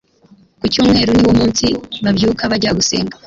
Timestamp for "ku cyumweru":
0.59-1.11